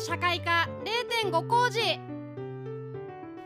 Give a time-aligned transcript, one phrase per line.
[0.00, 0.66] 社会科
[1.22, 2.00] 0.5工事。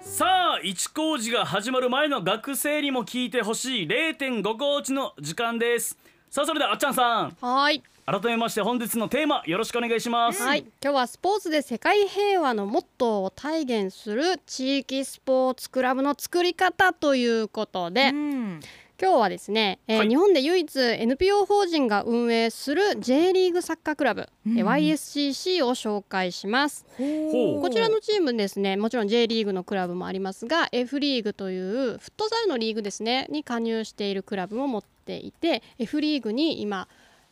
[0.00, 5.98] さあ一工事が始まる前の学生にも聞いてほしい0.5工事の時間です。
[6.30, 7.36] さあそれではあっちゃんさん。
[7.40, 7.82] はい。
[8.06, 10.60] 改めまして本日のテーマよろしくお願いします、はい。
[10.80, 18.60] 今日はスポーツで世界平和のモットーを体現する地域スポーツクラブの作り方ということで、うん
[19.00, 20.08] 今日はですね、えーはい。
[20.08, 26.86] 日本で唯一 NPO 法人が運営する J リーグサッカークラブ、うんえー YSCC を紹介します。
[26.96, 36.86] こちらのチームですねもちろん J リーグのクラブもありますが F リーグというフットサルのリーグですねに加入しているクラブも持っていて F リーグに今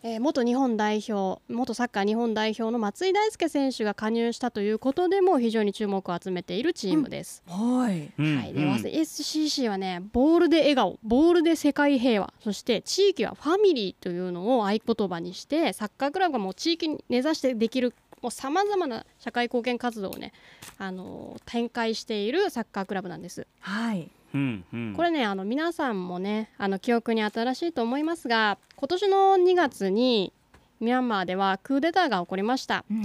[0.05, 7.43] えー元日本代表元サッカー日本代表の松井大輔選手が加入したということでも非常に注目を集めているチームです。
[7.47, 8.13] はい。
[8.19, 8.37] うん。
[8.37, 8.73] はい、でうん。
[8.75, 17.95] SCC はねボールで笑顔ボールで世界平和そして地域はファミリーというのを合言葉にしてサッカークラブがもう地域に根ざしてできる
[18.31, 20.33] さまざまな社会貢献活動をね、
[20.79, 23.47] あのー展開しているサッカークラブなんです。
[23.61, 30.33] はいうんうんこれねあの皆さんもねあの記憶に新しいと思いますが今年の2月に
[30.81, 32.85] ミャンマーではクーデターが起こりました。
[32.91, 33.03] うん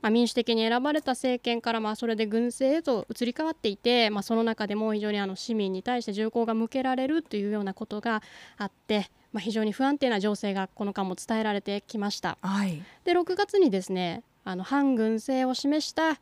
[0.00, 8.22] まあ、民主的に選ばれた政権からまあそれで軍政へと移り変わっていて、まあ、その中でも非常にあの市民に対して銃口が向けられるというようなことが
[8.56, 12.38] あって、まあ、非常に不安定な情勢がこの間も伝えられてきました。
[12.40, 16.18] はいで6月にですねあの反軍政を示した、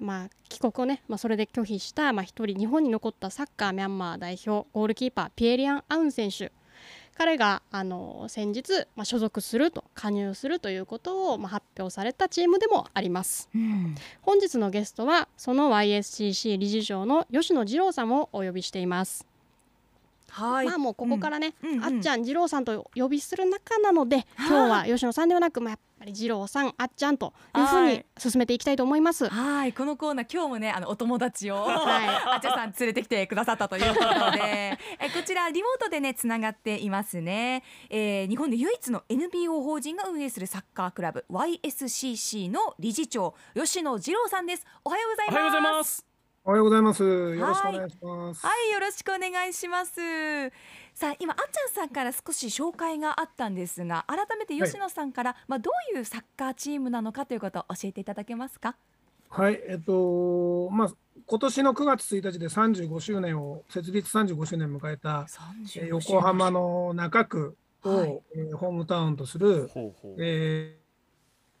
[0.00, 6.50] まあ、帰国をね、まあ、それで拒否した、まあ、一人日本に残ったサッカーミャンマー代表ゴールキーパーピエリアン・アウン選手
[7.20, 13.50] 彼があの先日、まあ、所属すると加入するということを、まあ、発表されたチームでもあります。
[13.54, 19.26] うん本日のゲストはその YSCC 理事長の吉野二郎さんをお呼びしています。
[20.30, 20.66] はい。
[20.66, 21.70] まあもうここからね、うん。
[21.70, 21.84] うんうん。
[21.84, 28.06] あっちゃん二郎さんと呼びする仲なので、今日は吉野さんではなく、まあ、やっぱり二郎さんあっちゃんというふうにはい。
[28.18, 29.28] 進めていきたいと思います。
[29.28, 29.72] はい。
[29.72, 32.08] このコーナー今日もねあのお友達を、はい。
[32.36, 34.40] あちゃさん連れてきてくださったということで。
[35.00, 44.64] えこちらリモートでねつながっていますね、えー日本で唯一の NPO 法人が運営するサッカークラブ YSCC の理事長吉野次郎さんです。
[44.84, 46.09] おはようございます
[46.42, 48.46] おはようございますよろしくお願いします。
[48.46, 49.92] はい、よろしくお願いします。
[50.94, 58.74] さあ、今あっちゃんさんから少し紹介があったんですが、改めて吉野さんから、まあどういうサッカーチームなのかということを教えていただけますか？
[59.28, 60.88] はい、えっと、まあ、
[61.26, 65.26] 今年の9月1日で35周年を、設立35周年を迎えた、
[65.76, 70.80] えー横浜の中区を、はいえーホームタウンとする、ほうほうえー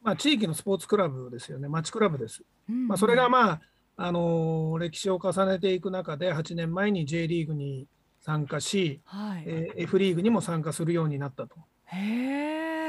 [0.02, 2.42] まあ、地域のスポーツクラブですよね、町クラブです。
[2.70, 3.60] うんまあ、それが、まあ、
[4.02, 7.86] あのー歴史を重ねていく中で、8年前に J リーグに
[8.20, 9.44] 参加し、はい。
[9.46, 11.56] えー F リーグにも参加するようになったと。
[11.86, 11.96] へ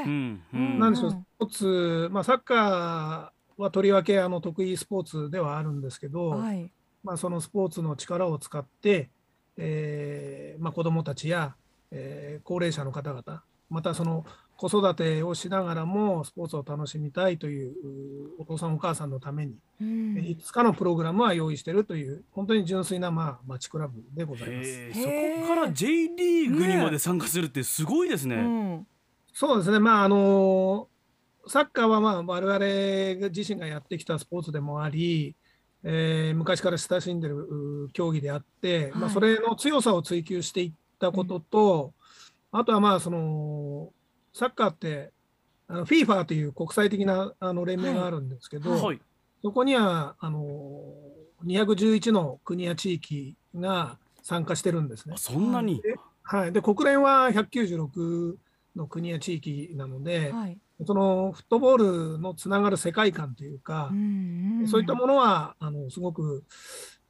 [0.02, 0.04] え。
[0.04, 6.72] うんううんんなんでしょう、スポーツ、まあ、サッカーはとりわけあの得意スポーツではあるんですけど、はい。
[7.04, 9.10] まあ、そのスポーツの力を使って、
[9.58, 11.56] えーまあ、子どもたちや、
[11.92, 14.26] えー高齢者の方々、またその
[14.62, 17.74] 子育てをしながらもスポーツを楽しみたいというう
[18.38, 20.18] お父さん、お母さんのために、うん。
[20.20, 24.94] いくつかのプログラムは用意しているという、本当に純粋な、まあ、マッチクラブでございます。
[24.94, 28.36] そこから J リーグにまで参加するってすごいですね。
[28.36, 28.88] うん
[29.34, 30.90] そうですね、まああの
[31.48, 35.36] サッカーは、まあ、我々自身がやってきたスポーツでもあり、
[35.84, 37.38] えー昔から親しんでる
[37.86, 39.10] う競技であって、まあ、はい。
[39.12, 41.94] それの強さを追求していったことと、
[42.52, 43.92] あとはまあその
[44.34, 45.12] サッカーって
[45.68, 49.00] あの FIFA という国際的なあの連盟があるんですけど、はい。
[49.42, 50.82] そこにはあの
[51.46, 55.18] 211の国や地域が参加してるんですねあ。
[55.18, 55.82] そんなに？
[56.24, 58.36] はい、で国連は196
[58.76, 60.58] の国や地域なので、はい。
[60.86, 66.44] そのフットボールのつながる世界観というかう、んそういったものはあのすごく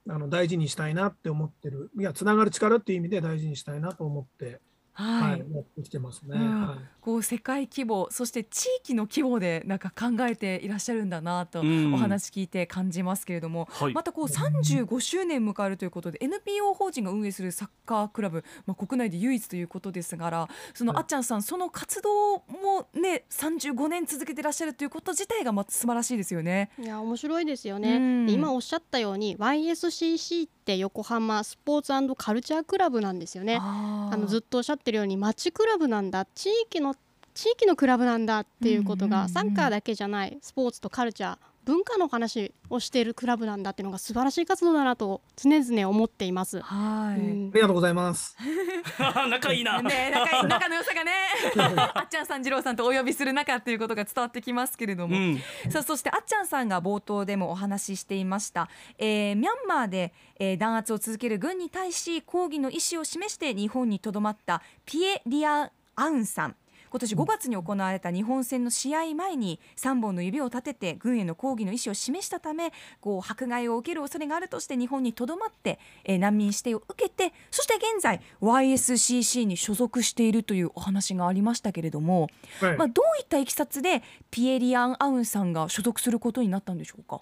[0.09, 4.59] あの大事にしたいなって思ってる、いや、つながる力っていう意味で大事にしたいなと思って、
[5.01, 5.37] ははい。
[5.37, 6.37] い、やってきてますね。
[6.37, 6.67] うん。
[6.67, 6.79] はい。
[7.01, 11.93] こう世界規模そして地域の規模でなんか考えていらっしゃるんだなとうん。
[11.93, 13.93] お話聞いて感じますけれども、はい。
[13.93, 21.01] またこう35周年迎えるということで NPO 法人が運営するサッカークラブ、まあ、国内で唯一ということですからそのはい。
[21.01, 26.69] あっちゃんさんその活動もね35年続けてらっしゃるということ自体がまた素晴らしいですよね。
[26.77, 28.25] いや面白いですよね、うん。
[28.27, 33.57] で今おっしゃったように YSCC って横浜スポーツカルチャークラブなんですよね。
[33.59, 36.25] ああのずっとおっしゃってるように街クラブなんだ。
[36.33, 36.95] 地域の
[37.33, 46.59] 地域のクラブなんだっていうことが、サッカーだけじゃないスポーツとカルチャー文化の話をしているクラブなんだっていうのが素晴らしい活動だなと常々思っています。
[46.61, 47.19] はい。
[47.19, 47.51] うん。
[47.53, 48.35] ありがとうございます。
[49.29, 51.11] 仲いいな、ね、仲いい仲の良さがね。
[51.93, 66.55] あっちゃんさん次郎さんとお呼びする中っていうことが伝わってきますけれども、うん、さあそしてあっちゃんさんが冒頭でもお話ししていました、えーミャンマーで、えー弾圧を続ける軍に対し抗議の意思を示して日本にとどまったピエ・リアン・アウンさん
[66.91, 82.29] 今年5月に行われた日本戦の試合前に3本の指を立てて軍への抗議の意思を示したためこう迫害を受ける恐れがあるとして日本にとどまって、えー難民指定を受けてそして現在 YSCC に所属しているというお話がありましたけれども、
[82.59, 87.21] はいまあ、どういったいきさつでピエ・リアン・アウンさんが所属することになったんでしょうか？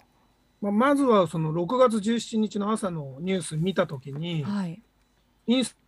[0.60, 4.82] まあ、まずはその6月17日の朝のニュース見たときに、はい、
[5.46, 5.79] インスタ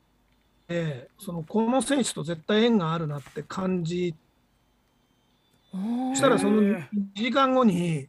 [0.72, 4.14] でそのこの選手と絶対縁があるなって感じ。
[5.70, 5.78] そ
[6.16, 8.08] したらそのへ1ー時間後に、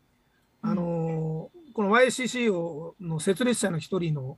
[0.63, 4.37] うんあのーこの YCC をの設立者の一人の、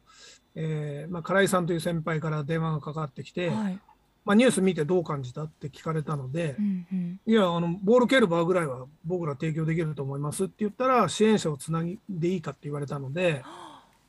[0.55, 3.79] えーまあ、唐井さんという先輩から電話がかかってきて、はい、
[4.23, 13.43] まあ、ニュース見てどう感じたって聞かれたのでう、んうん、いやあの、ボール蹴る場ぐらいは僕ら提供できると思いますって言ったら、支援者をつなぎでいいかって言われたので、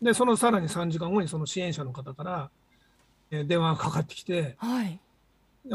[0.01, 2.66] でそのさらに3時間後にその支援者の方から、えー
[3.31, 5.01] 電話がかかってきて、はい、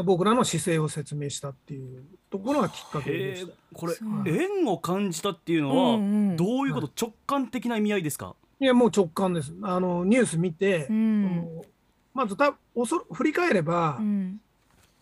[0.06, 3.54] 僕らの姿勢を説明したっていうところがきっかけでした。
[3.74, 3.96] これ
[4.26, 6.38] 縁を感じたっていうのは、うんうん。
[6.38, 8.36] どういうこと、直感的な意味合いですか？
[8.60, 9.54] いや、もう直感です。
[9.64, 11.26] あのニュース見て、うん。
[11.26, 11.66] あの
[12.14, 14.42] まずたおそ振り返れば、うん、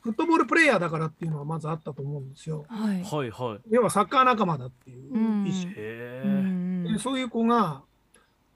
[0.01, 2.65] フットボールプレイヤーだからっていうのはまずあったと思うんですよ。
[2.67, 3.59] はい、はいはい。
[3.69, 5.45] 要はサッカー仲間だっていううん。
[5.47, 5.71] 意思。
[5.71, 6.83] へえ、うん。
[6.93, 7.81] でそういう子が、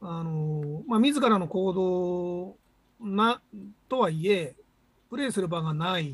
[0.01, 2.55] あのまあ、自らの行動
[3.03, 3.41] な
[3.89, 4.55] とはいえ、
[5.09, 6.11] プレーする場がない。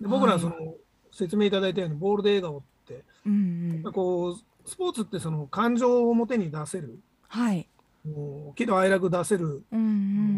[0.00, 0.74] で僕らはその、
[1.12, 6.98] 説明いただいたように、ボールで笑顔って、うんうん、こうスポーツってその感情を表に出せる、
[7.28, 7.66] はい、
[8.06, 9.82] もう喜怒哀楽出せるうんう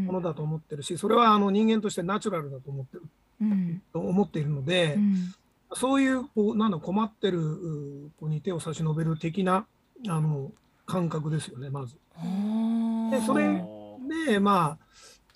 [0.03, 0.05] ん。
[0.07, 3.03] ものだと思ってるし、それはあの人間としてナチュラルだと思ってる。
[3.41, 3.83] うん。
[3.93, 5.35] と思っているので、うん。
[5.75, 9.67] そういうこうなんだ困ってるう子に手を差し伸べる的な
[10.09, 10.51] あの
[10.87, 11.97] 感覚ですよね、まず。
[13.11, 13.65] でそれ
[14.27, 14.82] で、まあ、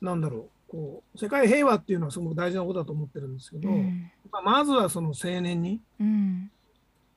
[0.01, 4.11] なんだろう、こう世界平和っていうのはすごく大事なことだと思ってるんですけど、うん。
[4.31, 6.51] まあ、まずはその青年にうん。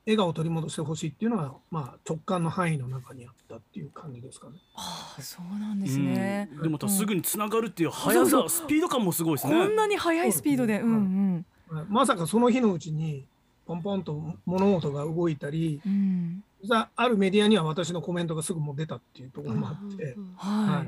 [0.06, 4.54] 笑顔を取り戻してほしいっていうのは、まあ、直感の範囲の中にあったっていう感じですかね。
[4.74, 6.48] ああそうなんですね。
[6.52, 6.62] うん。
[6.62, 9.52] でもすぐにつながるっていう速さ、そうスピード感もすごいですね。
[9.52, 11.44] こんなに速いスピードで、そううん。
[11.70, 11.76] うん。
[11.76, 11.86] はい。
[11.88, 13.24] まさかその日のうちに
[13.66, 20.34] ポンポンと物事が動いたり、うん、実はあるメディアには私のコメントがすぐもう出たっていうところもあって、うん。
[20.36, 20.84] は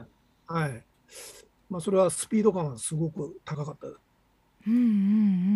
[0.48, 0.64] はい。
[0.64, 0.84] はい
[1.72, 3.88] まあ、それはスピード感はすごく高かった。
[3.88, 4.80] うんうんう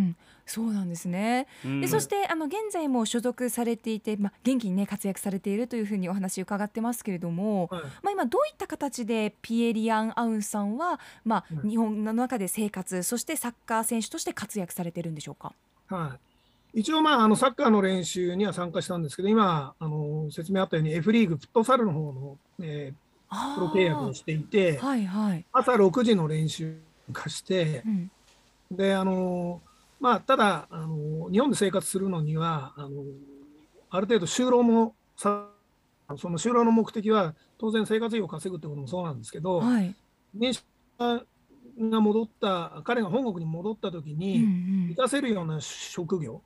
[0.09, 0.17] ん、
[0.47, 1.47] そうなんですね。
[1.65, 1.81] うん。
[1.81, 7.83] でそしてあの現在も所属されていて、まあ元気にね活躍されているというふうにお話伺ってますけれども、はい。
[8.03, 15.53] まあ今どういった形でピエリアン・アウンさんはま日本の中で生活、そしてサッカー選手として活躍されているんでしょうか？
[15.87, 16.19] は
[16.75, 23.06] い、一応、まあ、あのサッカーの練習には参加したんですけど、今、あの説明あったように F リーグ、フットサルの方の、えー
[23.55, 25.45] プロ契約をしていて、はいはい。
[25.53, 26.79] 朝6時の練習
[27.13, 28.11] 化してう、ん
[28.71, 29.61] であの
[30.01, 33.05] まあ、ただあの、日本で生活するのには、あの
[33.91, 35.49] ある程度就労もさ、
[36.17, 39.95] その就労の目的は、当然生活費を稼ぐってこともそうなんですけど、はい。
[40.35, 40.63] 年収
[40.99, 46.43] が戻った、彼が本国に戻った時うんに、活かせるような職業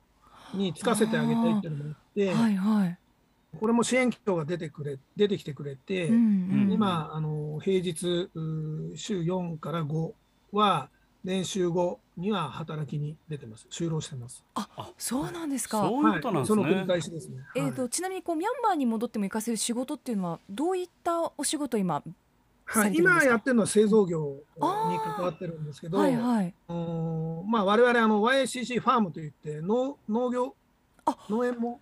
[0.53, 2.97] に就かせてあげたいっていうのもあって、うん、はいはい。
[3.59, 6.17] これも支援機構が出てくれ出てきてくれて、うんう
[6.67, 6.71] ん。
[6.71, 8.29] 今あの平日
[8.95, 10.11] 週4から5
[10.53, 10.89] は
[11.23, 13.67] 練習後には働きに出てます。
[13.69, 14.43] 就労してます。
[14.97, 15.81] そうなんですか。
[15.81, 17.89] そういうことなんですね、はい、その繰り返しですね、えーとはい。
[17.91, 21.95] ちなみにこうミャンマーに戻っても行かせる仕事っていうのはどういったお仕事今？
[21.95, 22.03] はい、
[22.73, 23.23] されてるんですか？
[23.23, 26.53] 今やってるのは製造業に関わってるんですけど、はいはい。
[26.69, 30.51] あのーまあ、我々あの YCC ファームといって農農業あ
[31.29, 31.81] 農園も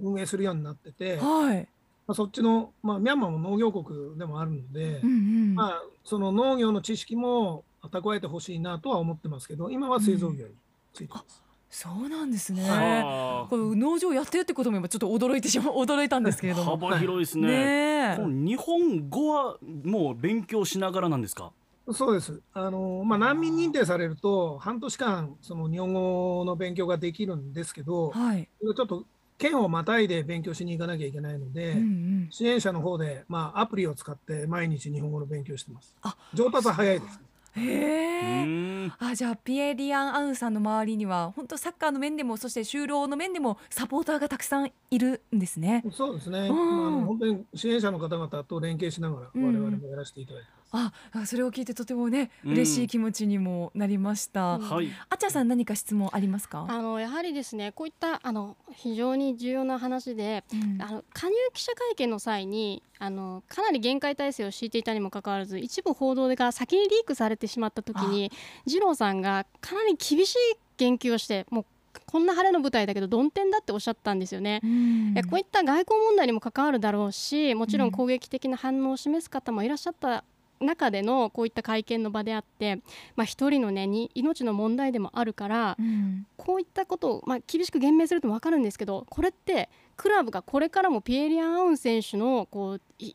[0.00, 1.68] 運営するようになってて、まはい。
[2.08, 5.12] あ、そっちの、まあ、ミャンマーも農業国でもあるので、うんう
[5.52, 5.54] ん。
[5.54, 10.54] まあ、その農業の知識も蓄えてほしいなとは思ってますけど今は製造業に
[10.94, 11.42] ついてます。
[11.70, 12.62] そうなんですね。
[12.68, 16.76] はあこの農場やってるってことも今ちょっと驚いてしまう 驚いたんですけれども。
[16.76, 17.46] 幅広いですね。
[17.46, 18.16] ねえ。
[18.16, 21.50] この日本語はもう勉強しながらなんですか？
[21.90, 22.40] そうです。
[22.54, 29.04] あのまあ、難民認定されると半年間その日本語の勉強ができるんですけど、はいちょっと
[29.38, 36.16] 県をまたいで勉強しに行かなきゃいけないので、うんうん支援者の方で、まあ、アプリを使って毎日日本語の勉強してますあ。
[36.32, 37.20] 上達は早いです。
[37.56, 45.84] うへあじゃあピエ・リアン・アウンさんの周りには本当サッカーの面でもそして就労の面でもサポーターがたくさんいるんですね。
[45.92, 50.61] そうですね、うんまあ、あの本当に支援者の方々と連携しながら、うん我々もやらせていただいてます。
[50.61, 50.92] ああ
[51.26, 54.54] それを聞いてとてもねうん嬉しい気持ちにもなりました。
[54.54, 56.66] うんはいあちゃさん何か質問ありますか？
[56.68, 68.32] あのやはりですねこういったあの非常に重要な話でうんあの加入記者会見の際にあのかなり厳戒態勢を敷いていたにもかかわらず一部報道が先にリークされてしまった時に
[68.66, 70.36] 二郎さんがかなり厳しい
[70.78, 71.64] 言及をしてもう
[72.06, 74.60] こんな晴れの舞台だけど曇天だっておっしゃったんですよね。
[74.64, 80.24] うんこういった外交問題にも関わるだろうしもちろん攻撃的な反応を示す方もいらっしゃった
[80.62, 82.76] 中でのこういった会見の場であって、
[83.16, 86.26] まあ、一人の、ね、に命の問題でもあるからうん。
[86.36, 93.14] こういったことを、まあ、厳しく言明するとも分かるんですけどこれってクラブがこれからもピエーリアン・アウン選手のこうい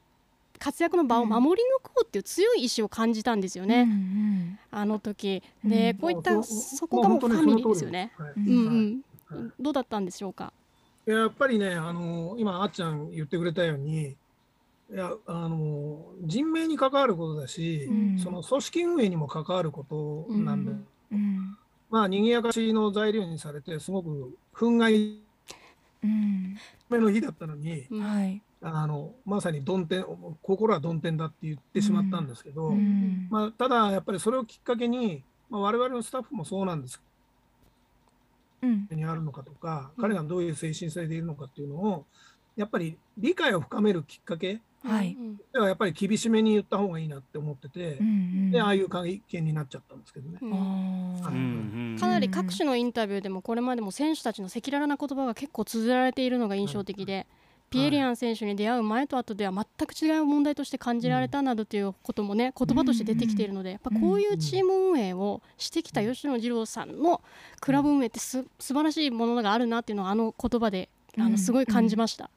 [0.60, 5.44] 活躍の場を守り抜こうっていう強い意志を感じたんですよね、うんあの時。
[5.64, 5.98] で、うん。
[6.00, 8.12] こういったそこがもうファミリーですよね。
[9.60, 10.52] どうだったんでしょうか？
[11.06, 14.16] やっぱりね、あの今、あっちゃん言ってくれたように、
[14.90, 18.20] いやあの人命に関わることだし、うん。
[18.20, 21.58] その組織運営にも関わることなんで、うんうん。
[21.90, 25.18] まあ、賑やかしの材料にされて、すごく憤慨
[26.04, 26.58] うん。
[26.90, 28.42] 目の日だったのに、うんはい。
[28.62, 30.06] あのまさに曇天、
[30.42, 33.28] 心は曇天だって言ってしまったんですけど、うん。
[33.30, 37.02] まあ、ただやっぱりそれをきっかけに、まあ、我々のスタッフもそうなんです。
[38.62, 38.88] うん。
[38.92, 40.02] にあるのかとか、うん。
[40.02, 42.06] 彼がどういう精神性でいるのかっていうのを、
[42.58, 44.60] やっぱり理解を深めるきっかけ。
[44.84, 45.16] はい。
[45.18, 50.40] うんではやっぱり厳しめに言った方がいいなって思ってて、うんでああいう会見になっちゃったんですけどね。
[50.42, 50.54] うん。
[50.54, 51.98] あうーんうん。
[52.00, 57.26] かなり各種のインタビューでもこれまでも選手たちの赤裸々な言葉が結構綴られているのが印象的で、
[57.70, 67.22] ピエリアン選手に出会う前と後では全く違う問題として感じられたなどということもね言葉として出てきているのでやっぱこういうチーム運営をしてきた吉野次郎さんの
[67.60, 70.88] クラブ運営ってす素晴らしいものがあるなっていうのはあの言葉で
[71.18, 71.32] あうん。
[71.34, 72.30] のすごい感じました。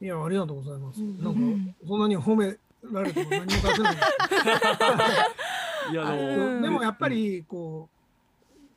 [0.00, 1.02] いや、ありがとうございます。
[1.02, 1.22] うん。
[1.22, 2.56] なんかうんそんなに褒め
[2.92, 3.96] られても何も出せない。
[5.90, 6.62] いやうでもん。
[6.62, 7.88] でもやっぱりこ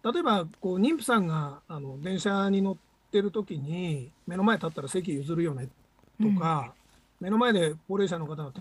[0.04, 2.78] う例えばこう妊婦さんがあの電車に乗っ
[3.12, 5.70] てる時に目の前立ったら席譲るよね
[6.20, 6.74] とか、
[7.20, 8.52] 目の前で高齢者の方が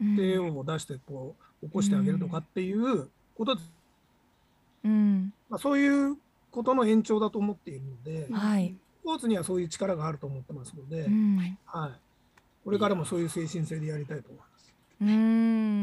[0.00, 3.56] うん手を出してこう起こしてあげるとかっていうこと、
[4.84, 5.32] うん。
[5.48, 6.16] まあ、そういう
[6.50, 8.74] ことの延長だと思っているので、はい。
[8.91, 11.56] スポーツにはそういう力があると思ってますので、うん。
[11.66, 11.92] はい、
[12.64, 14.74] これからもそういう精神性でやりたいと思います。
[15.00, 15.08] うー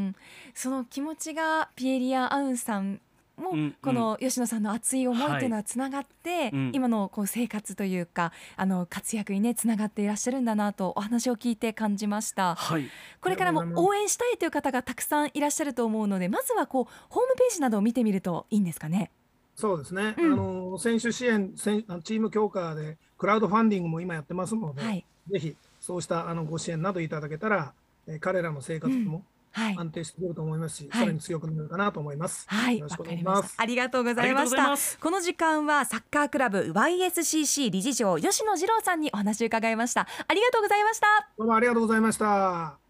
[0.08, 0.16] ん。
[0.54, 3.00] その気持ちがピエリア・アウンさん
[3.36, 6.70] もうんこの吉野さんの熱い思いっていうのはつながって、うん。
[6.74, 12.54] 今のこう生活というかあの活躍にねつながっていらっしゃるんだなとお話を聞いて感じました。
[12.54, 12.88] はい。
[13.20, 19.10] これからも応援したいという方がたくさんいらっしゃると思うのでまずはこうホームページなどを見てみるといいんですかね？
[19.56, 20.32] そうですね、うん。
[20.32, 27.72] あの選手支援選チーム強化でクラウドファンディングも今やってますので、はいぜひそうしたあのご支援などいただけたら、
[28.08, 29.22] えー彼らの生活も
[29.52, 32.46] はい安定してくると思いますし、はいさらに強くなるかなと思います。
[32.48, 33.54] はい、よろしくおわかり願いします。
[33.58, 34.98] ありがとうございました。
[35.00, 40.08] この時間はサッカークラブ YSCC 理事長吉野次郎さんにお話を伺いました。
[40.26, 41.28] ありがとうございました。
[41.36, 42.89] どうもありがとうございました。